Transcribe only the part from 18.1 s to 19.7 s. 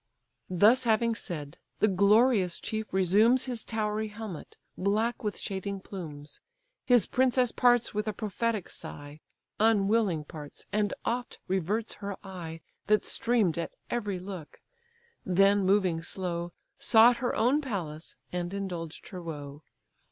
and indulged her woe.